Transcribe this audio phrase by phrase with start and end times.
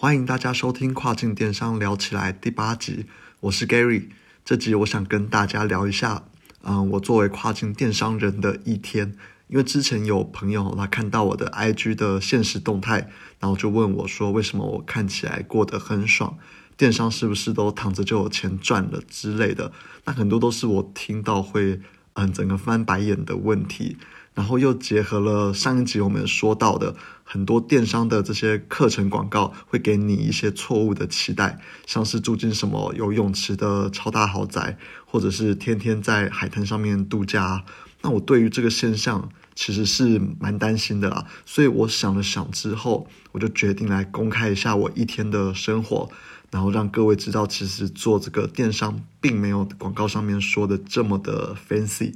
[0.00, 3.06] 欢迎大家收听跨境电商聊起来第八集，
[3.40, 4.04] 我是 Gary。
[4.44, 6.22] 这集我想跟大家聊一下，
[6.62, 9.16] 嗯，我作为跨境电商人的一天。
[9.48, 16.38] 因为之前有朋友他看到我的 IG 的现实动态，然后就问我说，为什么我看起来过得很爽？
[16.76, 19.72] 电商是不是都躺着就有钱赚了之类的？
[20.04, 21.80] 那很多都是我听到会
[22.12, 23.96] 嗯整个翻白眼的问题。
[24.38, 26.94] 然后又结合了上一集我们说到的
[27.24, 37.64] 很多电商的这些课程广告，会给你一些错误的期待，像是住进什么游泳池的超大豪宅，或者是天天在海滩上面度假。
[38.02, 46.08] 那我对于这个现象其实是蛮担心的啦，所以我想了想之后，我就决定来公开一下我一天的生活，
[46.52, 52.14] 然后让各位知道，其实做这个电商并没有广告上面说的这么的 fancy。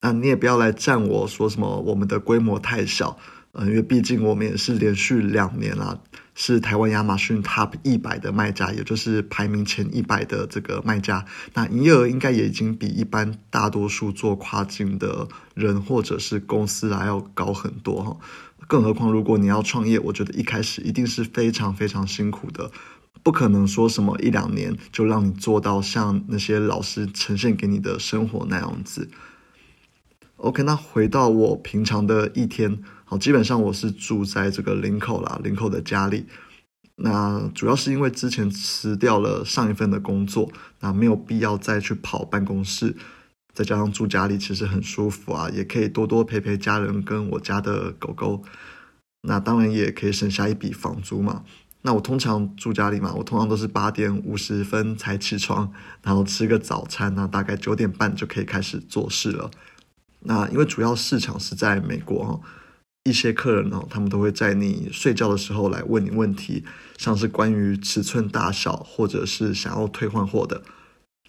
[0.00, 3.18] 那你也不要来赞我说什么我们的规模太小，
[3.52, 6.00] 嗯，因为毕竟我们也是连续两年啦，
[6.34, 11.26] 是台湾亚马逊 Top 一百的卖家，也就是排名前一百的这个卖家。
[11.52, 18.16] 那营业额应该也已经比一般大多数做跨境的人或者是公司还要高很多哈。
[18.66, 22.70] 更何况如果你要创业，我觉得一开始一定是非常非常辛苦的，
[23.22, 29.10] 不可能说什么一两年就让你做到像那些老师呈现给你的生活那样子。
[30.40, 36.24] OK，那回到我平常的一天，好，基本上我是住在这个林口啦，林口的家里。
[36.96, 42.96] 那主要是因为之前辞掉了上一份的工作，那没有必要再去跑办公室，
[43.52, 48.42] 再加上住家里其实很舒服啊，也可以多多陪陪家人跟我家的狗狗。
[49.22, 51.44] 那当然也可以省下一笔房租嘛。
[51.82, 55.70] 那我通常住家里嘛，我通常都是八点五十分才起床，
[56.02, 59.50] 然后吃个早餐那大概九点半就可以开始做事了。
[60.20, 62.40] 那因为主要市场是在美国哈，
[63.04, 66.64] 一些客人呢，他们都会在你睡觉的时候来问你问题，
[66.98, 70.62] 像是关于尺寸大小，或者是想要退换货的。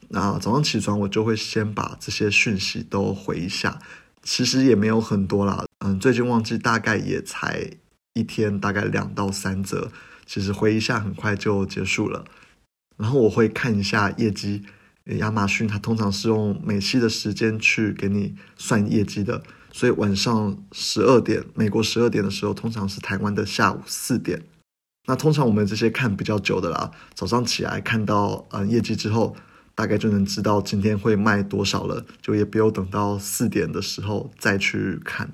[0.10, 3.80] 那早上起床，我就会先把这些讯息都回一下，
[4.24, 7.72] 其实也没有很多啦，嗯，最近旺季大概也才
[8.14, 9.90] 一天，大概两到三则，
[10.26, 12.26] 其实回一下很快就结束了。
[12.98, 14.64] 然后我会看一下业绩。
[15.06, 24.44] 亚马逊它通常是用美西的时间去给你算业绩的，所以晚上十二点，美国十二点的时候，通常是台湾的下午四点。
[25.08, 29.36] 那通常我们这些看比较久的啦，早上起来看到嗯业绩之后，
[29.74, 35.34] 大概就能知道今天会卖多少了，就也不用等到四点的时候再去看。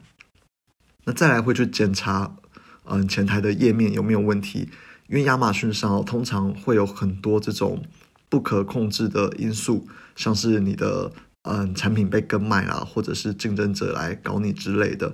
[1.03, 2.37] 那再来会去检查
[2.85, 4.69] 嗯前台的页面有没有问题，
[5.09, 7.83] 因为亚马逊上通常会有很多这种。
[8.29, 11.11] 不可控制的因素，像是你的
[11.43, 15.13] 嗯产品被跟卖啦，或者是竞争者来搞你之类的，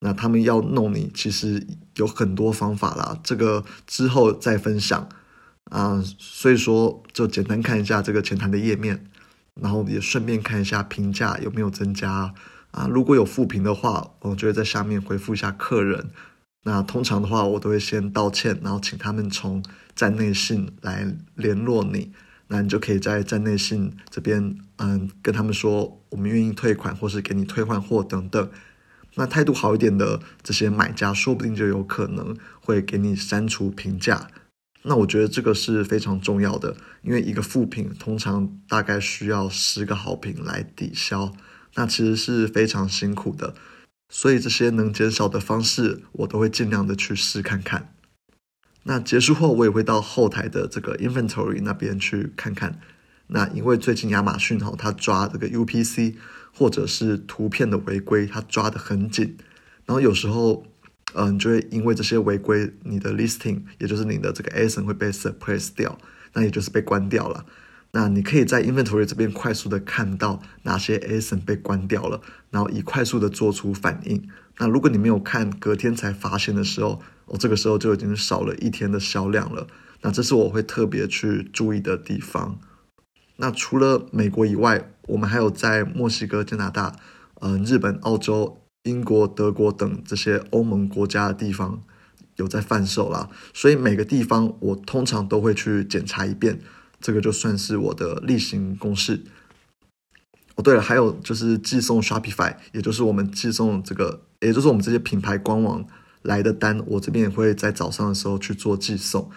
[0.00, 1.66] 那他们要弄你，其实
[1.96, 3.18] 有很多方法啦。
[3.22, 5.08] 这个之后再分享
[5.64, 6.02] 啊。
[6.18, 9.06] 所以说，就简单看一下这个前台的页面，
[9.54, 12.34] 然后也顺便看一下评价有没有增加
[12.72, 12.88] 啊。
[12.88, 16.10] 如果有负评的话，我就会在下面回复一下客人。
[16.64, 22.10] 那通常的话，我都会先道歉，然后请他们从站内信来联络你。
[22.52, 28.50] 那你就可以在站内信这边，嗯，跟他们说我们愿意退款，或是给你退换货等等。
[29.14, 34.28] 那态度好一点的这些买家，说不定就有可能会给你删除评价。
[34.82, 41.32] 那我觉得这个是非常重要的，因为一个负评通常大概需要十个好评来抵消，
[41.74, 43.54] 那其实是非常辛苦的。
[44.08, 47.92] 所以这些能减少的方式，我都会尽量的去试看看。
[48.84, 52.80] 那结束后，我也会到后台的这个 inventory 那边去看看。
[53.26, 56.14] 那因为最近亚马逊哈，它抓这个 UPC
[56.52, 59.36] 或者是图片的违规，它抓得很紧。
[59.86, 60.64] 然后有时候，
[61.14, 65.98] 嗯，就会因为这些违规，你的 listing 也就是你的这个 ASIN 会被 suppress 掉，
[66.32, 67.44] 那也就是被关掉了。
[67.92, 72.20] 那你可以在 inventory 这边快速的看到哪些 ASIN 被关掉了，
[72.50, 74.28] 然后以快速的做出反应。
[74.58, 79.66] 那如果你没有看，隔天才发现的时候，我这个时候就已经少了一天的销量了。
[80.02, 82.58] 那这是我会特别去注意的地方。
[83.36, 86.96] 那除了美国以外，我们还有在墨西哥、加拿大、
[87.40, 91.82] 嗯、日本、澳洲、英国、德国等这些欧盟国家的地方
[92.36, 93.28] 有在贩售啦。
[93.52, 96.60] 所以每个地方我通常都会去检查一遍。
[97.00, 99.22] 这个就算是我的例行公事。
[100.56, 105.86] 哦，对了，还有就是寄送 Shopify，也就是我们寄送这个，也就是我们这些品牌官网
[106.22, 109.30] 来的单，我这边也会在早上的时候去做寄送。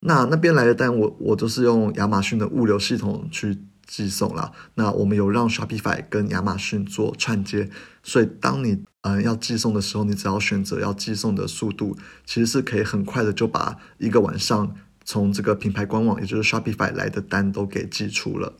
[0.00, 4.52] 那那边来的单，我我都是用亚马逊的物流系统去寄送啦。
[4.74, 7.68] 那我们有让 Shopify 跟亚马逊做串接，
[8.02, 18.52] 所以当你嗯要寄送的时候，你只要选择要寄送的速度，其实是可以很快的就把一个晚上从这个品牌官网，也就是 Shopify 来的单都给寄出了。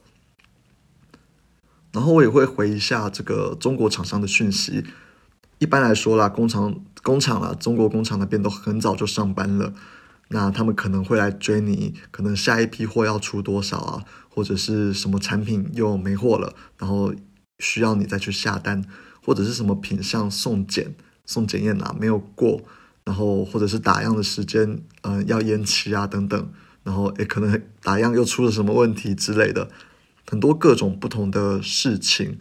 [1.93, 4.85] 然后我也会回一下这个中国厂商的讯息。
[5.59, 9.73] 一般来说啦，工厂工厂啦，中国工厂那边都很早就上班了。
[10.31, 17.15] 那他们可能会来追你，可能下一批货要出多少啊，或者是什么产品又没货了，然后
[17.59, 18.85] 需要你再去下单，
[19.25, 20.95] 或者是什么品相送检
[21.25, 22.61] 送检验啊没有过，
[23.05, 26.53] 然后或者是打样的时间嗯要延期啊等等，
[26.85, 29.71] 然后也可能 打样又出了什么问题之类的，
[30.31, 32.39] 很多各种不同的事情，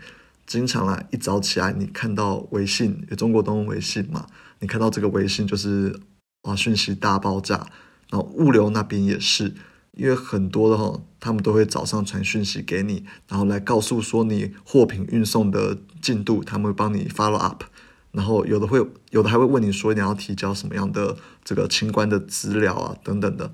[0.48, 4.26] 经常啊一早起来你看到微信，有中国通微信嘛，
[4.62, 6.00] 你看到这个微信就是。
[6.44, 7.68] 啊，讯息大爆炸，
[8.10, 9.54] 然后物流那边也是，
[9.92, 17.64] 因为很多的哈，他们都会早上传讯息给你，然后来告诉说你货品运送的进度，他们会帮你 follow up，
[18.12, 18.80] 然后有的会，
[19.10, 23.52] 有的还会问你说你要提交什么样的这个清关的资料啊，等等的，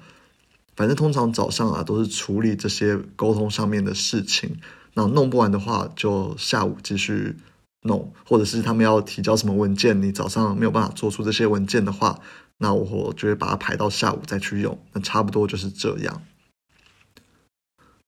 [0.76, 4.58] 反正通常早上啊都是处理这些沟通上面的事情，
[4.96, 7.36] 那弄不完的话就下午继续
[7.82, 12.20] 弄，或者是他们要提交什么文件，你早上没有办法做出这些文件的话。
[12.60, 16.22] 那我就会把它排到下午再去用，那差不多就是这样。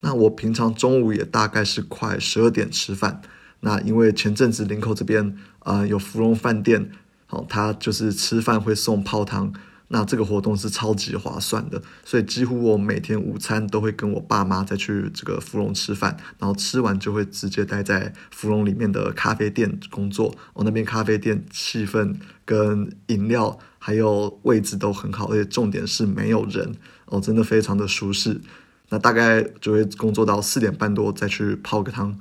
[0.01, 3.21] 那我平常中午也大概是快十二点吃饭。
[3.61, 6.91] 那因为前阵子林口这边啊有芙蓉饭店，
[7.25, 9.51] 好，他就是吃饭会送泡汤。
[9.89, 20.35] 那这个活动是超级划算的，所以几乎我每天午餐都会跟我爸妈再去这个芙蓉吃饭，然后吃完就会直接待在芙蓉里面的咖啡店工作。
[20.53, 28.41] 我那边咖啡店气氛跟饮料还有位置都很好，而且重点是没有人哦，真的非常的舒适。
[28.89, 32.17] 那大概就会工作到四点半多再去泡个汤。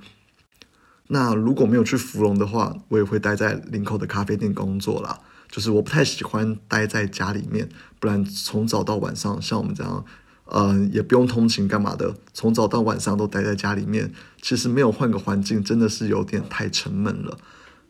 [1.08, 5.20] 那如果没有去芙蓉的话，我也会待在林口的咖啡店工作啦。
[5.54, 7.68] 就是我不太喜欢待在家里面，
[8.00, 10.04] 不然从早到晚上，像我们这样，
[10.46, 14.12] 嗯，也不用通勤干嘛的，从早到晚上都待在家里面，
[14.42, 17.38] 其实没有换个环境，真的是有点太沉闷了。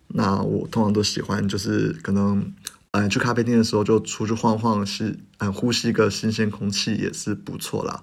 [0.08, 2.52] 那我通常都喜欢，就是可能，
[2.90, 8.02] 嗯，去咖啡店的时候就出去晃晃，是嗯，呼吸一个新鲜空气也是不错啦。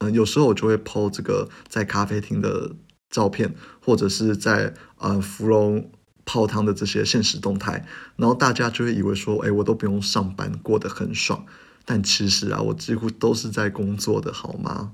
[0.00, 2.72] 嗯，有时候我就会 po 这个在咖啡厅的
[3.08, 5.90] 照片，或者是在呃芙蓉。
[6.28, 7.86] 泡汤的这些现实动态，
[8.16, 11.46] 然后大家就会以为说，哎，我都不用上班，过得很爽。
[11.86, 14.92] 但其实啊，我几乎都是在工作的，好吗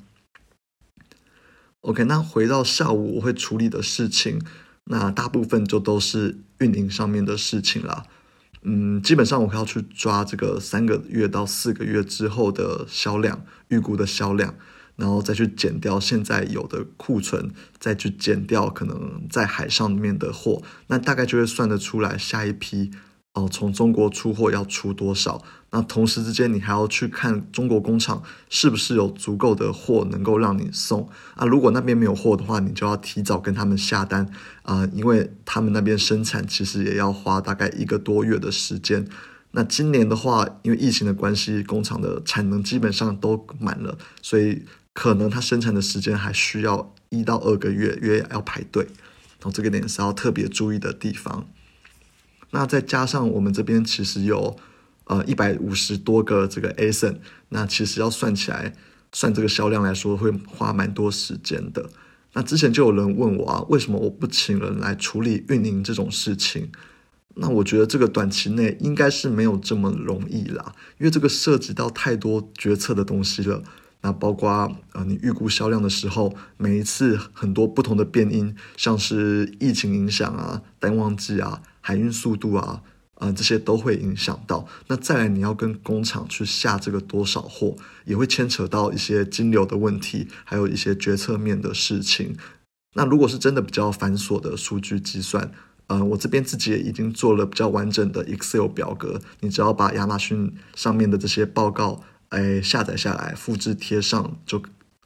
[1.80, 4.40] ？OK，那回到下午我会处理的事情，
[4.84, 8.04] 那大部分就都是运营上面的事情啦。
[8.62, 14.54] 嗯，基本上我要去抓这个三个月到四个月之后的销量，预估的销量。
[14.96, 22.92] 然后再去减掉现在有的库存，再去减掉可能在海上面的货，那大概就会算得出来下一批
[23.32, 25.42] 哦，从中国出货要出多少。
[25.70, 31.44] 那同时之间，你还要去看中国工厂是不是有足够的货能够让你送啊。
[31.44, 34.28] 如果那边没有货的话，你就要提早跟他们下单
[34.62, 39.04] 啊，因为他们那边生产其实也要花大概一个多月的时间。
[39.50, 44.62] 那今年的话，因为疫情的关系，工厂的产能基本上都满了，所以。
[44.94, 51.46] 可能它生产的时间还需要一到二个月，约要排队，然后这个点是要特别注意的地方。
[52.50, 54.56] 那再加上我们这边其实有
[55.04, 57.16] 呃一百五十多个这个 ASIN，
[57.48, 58.74] 那其实要算起来，
[59.12, 61.90] 算这个销量来说会花蛮多时间的。
[62.34, 66.70] 那之前就有人问我啊，为什么我不请人来处理运营这种事情？
[67.34, 73.64] 那我觉得这个短期内应该是没有这么容易啦，因为这个涉及到太多决策的东西了。
[74.04, 82.82] 那包括呃，你预估销量的时候，每一次很多不同的变因，像是疫情影响啊、淡旺季啊、海运速度啊，
[83.14, 84.68] 呃，这些都会影响到。
[84.88, 92.36] 那再来，你要跟工厂去下这个多少货，也会牵扯到一些金流的问题，还有一些决策面的事情。
[92.96, 95.50] 那如果是真的比较繁琐的数据计算，
[95.86, 102.02] 呃，我这边自己也已经做了比较完整的 Excel 表格，你只要把亚马逊上面的这些报告。
[102.34, 104.60] 哎，下载下来，复制贴上就，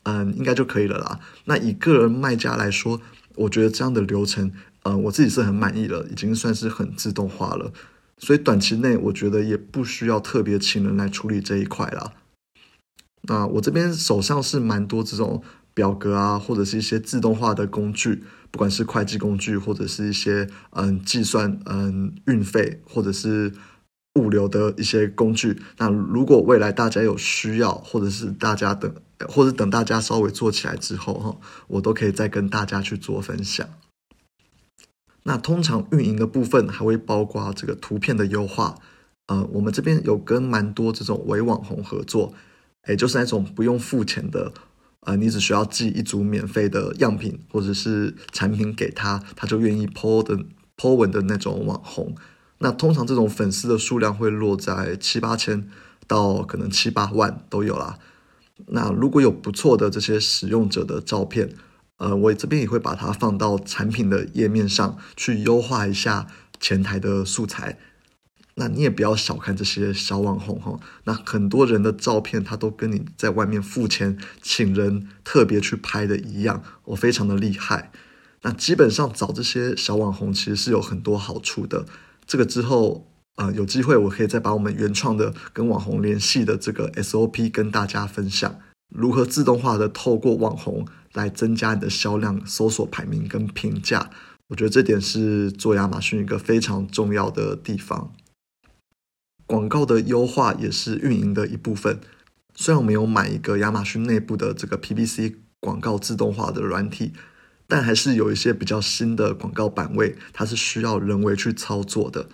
[0.04, 1.20] 嗯，应该就可以了啦。
[1.44, 3.02] 那以个人卖家来说，
[3.34, 4.50] 我觉得这样的流程，
[4.84, 7.70] 嗯，我自己是很满意了，已经算是很自动化了。
[8.16, 12.14] 所以短期内，我觉得也不需要特别请人来处理这一块啦。
[13.22, 15.42] 那我这边手上是蛮多这种
[15.74, 23.52] 表格啊，或者是一些自动化的工具，不管是会计工具，或者是一些嗯计算嗯运费，或者是。
[24.14, 25.60] 物流的一些工具。
[25.78, 28.92] 那如果未来大家有需要，或者是大家等，
[29.28, 31.36] 或者等大家稍微做起来之后哈，
[31.68, 33.68] 我都可以再跟大家去做分享。
[35.24, 38.76] 那通常运营的部分还会包括这个图片的优化。
[39.26, 42.32] 呃，我们这边有跟蛮多这种伪网红合作，
[42.88, 44.54] 也就是那种不用付钱的，
[45.00, 50.38] 呃，你只需要寄一组免费的样品或者是产品给他，他就愿意 po 的
[50.78, 52.14] po 文的那种网红。
[52.58, 55.68] 那通常这种粉丝的数量会落在七八千
[56.06, 57.98] 到可能七八万都有啦。
[58.66, 61.50] 那如果有不错的这些使用者的照片，
[61.98, 66.26] 呃，我这边也会把它放到产品的页面上去优化一下
[66.58, 67.78] 前台的素材。
[68.56, 77.92] 那你也不要小看这些小网红哈，那很多人的照片他都跟你在外面付钱请人特别去拍的一样，我非常的厉害。
[78.42, 81.86] 那基本上找这些小网红其实是有很多好处的。
[82.28, 88.60] 这个之后呃有机会我可以再把我们原创的跟网红联系的这个 SOP 跟大家分享，
[88.94, 94.10] 如何自动化的透过网红来增加你的销量、搜索排名跟评价。
[94.48, 98.14] 我觉得这点是做亚马逊一个非常重要的地方。
[99.46, 102.00] 广告的优化也是运营的一部分。
[102.54, 107.12] 虽然我们有买一个亚马逊内部的这个 PPC 广告自动化的软体，
[107.68, 112.28] 但还是有一些比较新的广告版位，它是需要人为去操作的。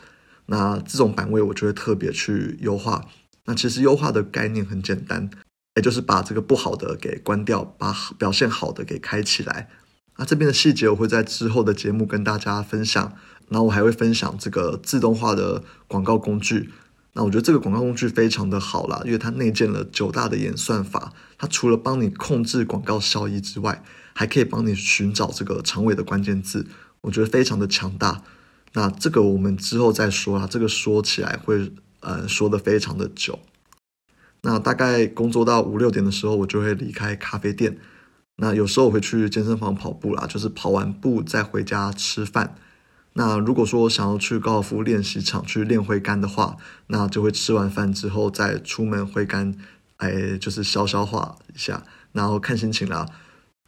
[0.47, 3.05] 那这种版位，我就会特别去优化。
[3.45, 5.29] 那其实优化的概念很简单，
[5.75, 9.69] 也就是把这个不好的给关掉，把表现好的给开起来。
[10.17, 13.13] 那这边的细节我会在之后的节目跟大家分享。
[13.51, 16.71] 然后我还会分享这个自动化的广告工具。
[17.13, 26.67] 那我觉得这个广告工具非常的好啦，因为它内建了九大的演算法，它除了帮你控制广告效益之外，还可以帮你寻找这个长尾的关键字，
[27.03, 28.23] 我觉得非常的强大。
[28.73, 33.39] 那这个我们之后再说啦，这个说起来会呃说的非常的久。
[34.43, 37.79] 那大概工作到五六点的时候，我就会离开咖啡店。
[38.37, 42.57] 那有时候我会去健身房跑步啦，就是跑完步再回家吃饭。
[43.13, 46.57] 那如果说想要去高尔夫练习场去练挥杆的话，
[46.89, 49.55] 那就会吃完饭之后再出门挥杆，
[49.99, 53.07] 哎，就是消消化一下，然后看心情啦。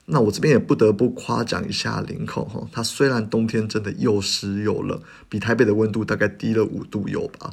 [0.06, 7.52] 那我这边也不得不夸奖一下林口哈，它虽然冬天真的又湿又冷，比台北的温度大概低了五度有吧，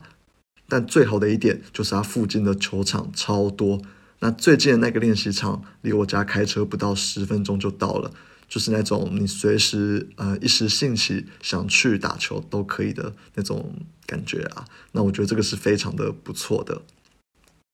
[0.68, 3.82] 但最好的一点就是它附近的球场超多。
[4.20, 8.12] 那最近的那个练习场离我家开车不到十分钟就到了。
[8.48, 13.74] 就是那种你随时呃一时兴起想去打球都可以的那种
[14.06, 16.84] 感觉啊，那我觉得这个是非常的不错的。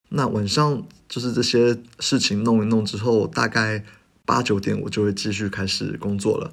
[0.10, 3.84] 那晚上就是这些事情弄一弄之后，大概
[4.30, 6.52] 八九点我就会继续开始工作了。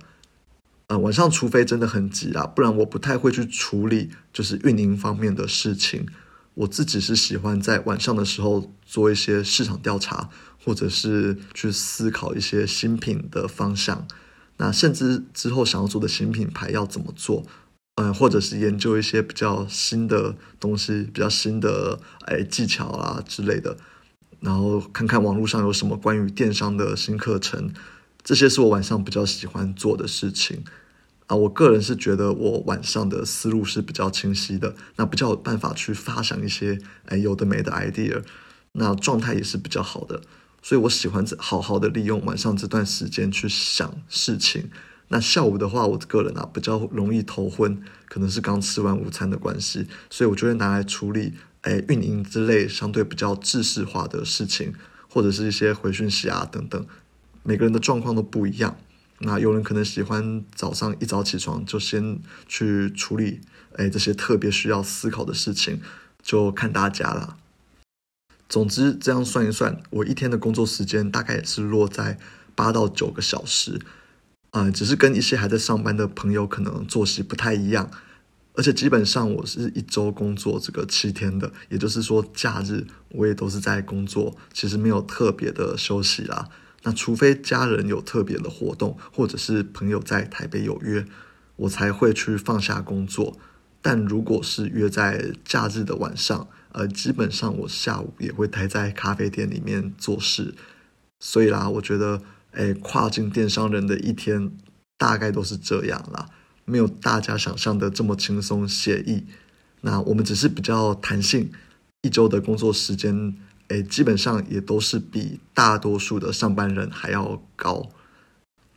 [0.87, 6.07] 呃，晚上除非真的很急啊，不然我不太会去处理就是运营方面的事情。
[6.55, 10.31] 我自己是喜欢在晚上的时候做一些市场调查。
[10.65, 14.05] 或者是去思考一些新品的方向，
[14.57, 17.47] 那甚至之后想要做的新品牌要怎么做，
[17.95, 23.77] 嗯，或者是研究一些比较新的东西，比较新的哎技巧啊之类的，
[24.47, 27.73] 然后看看网络上有什么关于电商的新课程，
[28.23, 30.63] 这些是我晚上比较喜欢做的事情
[31.27, 31.35] 啊。
[31.35, 38.23] 我个人是觉得我晚上的思路是比较清晰的，那比较有办法去发想一些哎有的没的 idea，
[38.71, 40.23] 那状态也是比较好的。
[40.63, 44.71] 所以我喜欢好好的利用晚上这段时间去想事情。
[45.09, 51.35] 那下午的话，我个人啊比较容易头昏，可能是刚吃完午餐的关系，所以我就会拿来处理
[51.67, 54.73] 诶运营之类相对比较制式化的事情，
[55.09, 56.87] 或者是一些回讯息啊等等。
[57.43, 58.77] 每个人的状况都不一样。
[59.19, 63.41] 那有人可能喜欢早上一早起床就先去处理
[63.77, 65.81] 诶这些特别需要思考的事情，
[66.23, 67.37] 就看大家了。
[68.49, 72.19] 总之，这样算一算，我一天的工作时间大概也是落在
[72.55, 73.81] 八到九个小时，
[74.51, 77.91] 啊，只是跟一些还在上班的朋友可能作息不太一样，
[78.57, 86.49] 而且基本上我是一周工作这个七天的，也就是说假日我也都是在工作，其实没有特别的休息啦。
[86.83, 91.05] 那除非家人有特别的活动，或者是朋友在台北有约，
[91.57, 93.37] 我才会去放下工作。
[93.83, 100.55] 但如果是约在假日的晚上，呃，基本上我下午也会待在咖啡店里面做事，
[101.21, 102.23] 所以啦，我觉得，
[102.53, 104.51] 哎，跨境电商人的一天
[104.97, 106.29] 大概都是这样啦，
[106.67, 109.25] 没有大家想象的这么轻松写意。
[109.81, 111.51] 那我们只是比较弹性，
[112.03, 113.35] 一周的工作时间，
[113.69, 117.89] 哎，基本上也都是比大多数的上班人还要高。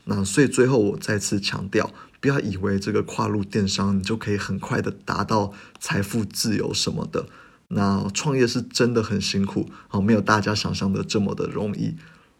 [0.06, 7.26] 那所以最后我再次强调，不要以为这个跨入电商你就可以很快的达到财富自由什么的。
[7.70, 11.96] 那创业是真的很辛苦，好，没有大家想象的这么的容易。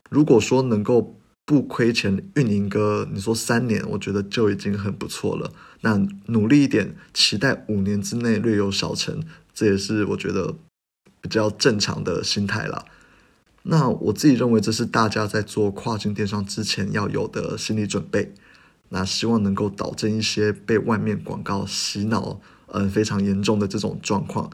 [0.10, 1.19] 如果说能够
[1.50, 5.52] 不亏钱运营个你说三年，我觉得就已经很不错了。
[5.82, 10.54] 那努力一点，期待五年之内略有小成，这也是我觉得
[11.20, 12.86] 比较正常的心态啦。
[13.64, 18.32] 那我自己认为，这是大家在做跨境电商之前要有的心理准备。
[18.90, 24.52] 那希望能够导正一些被外面广告洗脑，嗯，非常严重的这种状况。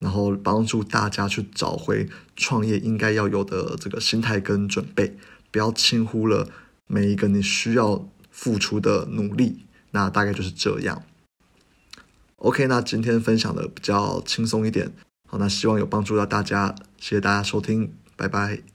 [0.00, 5.16] 然后帮助大家去找回创业应该要有的这个心态跟准备，
[5.52, 6.48] 不要轻忽了
[6.88, 9.66] 每一个你需要付出的努力。
[9.92, 11.04] 那大概就是这样。
[12.36, 14.90] OK，那今天分享的比较轻松一点，
[15.28, 18.71] 好，那希望有帮助到大家，谢谢大家收听，拜拜。